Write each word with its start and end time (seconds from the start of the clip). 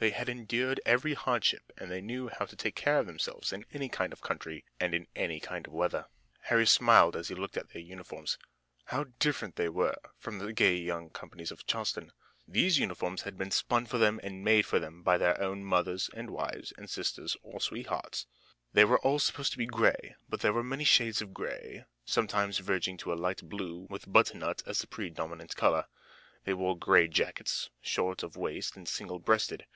They 0.00 0.12
had 0.12 0.30
endured 0.30 0.80
every 0.86 1.12
hardship 1.12 1.74
and 1.76 1.90
they 1.90 2.00
knew 2.00 2.28
how 2.28 2.46
to 2.46 2.56
take 2.56 2.74
care 2.74 3.00
of 3.00 3.06
themselves 3.06 3.52
in 3.52 3.66
any 3.70 3.90
kind 3.90 4.14
of 4.14 4.22
country 4.22 4.64
and 4.80 4.94
in 4.94 5.06
any 5.14 5.40
kind 5.40 5.66
of 5.66 5.74
weather. 5.74 6.06
Harry 6.44 6.66
smiled 6.66 7.14
as 7.14 7.28
he 7.28 7.34
looked 7.34 7.58
at 7.58 7.68
their 7.74 7.82
uniforms. 7.82 8.38
How 8.86 9.04
different 9.18 9.56
they 9.56 9.68
were 9.68 9.94
from 10.18 10.36
some 10.38 10.40
of 10.40 10.46
the 10.46 10.52
gay 10.54 10.74
young 10.76 11.10
companies 11.10 11.50
of 11.50 11.66
Charleston! 11.66 12.12
These 12.48 12.78
uniforms 12.78 13.20
had 13.24 13.36
been 13.36 13.50
spun 13.50 13.84
for 13.84 13.98
them 13.98 14.18
and 14.22 14.42
made 14.42 14.64
for 14.64 14.78
them 14.80 15.02
by 15.02 15.18
their 15.18 15.38
own 15.38 15.64
mothers 15.64 16.08
and 16.14 16.30
wives 16.30 16.72
and 16.78 16.88
sisters 16.88 17.36
or 17.42 17.60
sweethearts. 17.60 18.26
They 18.72 18.86
were 18.86 19.00
all 19.00 19.18
supposed 19.18 19.52
to 19.52 19.58
be 19.58 19.66
gray, 19.66 20.16
but 20.30 20.40
there 20.40 20.54
were 20.54 20.64
many 20.64 20.84
shades 20.84 21.20
of 21.20 21.34
gray, 21.34 21.84
sometimes 22.06 22.56
verging 22.56 22.96
to 23.00 23.12
a 23.12 23.16
light 23.20 23.46
blue, 23.46 23.86
with 23.90 24.10
butternut 24.10 24.62
as 24.64 24.78
the 24.78 24.86
predominant 24.86 25.56
color. 25.56 25.84
They 26.44 26.54
wore 26.54 26.78
gray 26.78 27.06
jackets, 27.06 27.68
short 27.82 28.22
of 28.22 28.34
waist 28.38 28.76
and 28.78 28.88
single 28.88 29.18
breasted. 29.18 29.66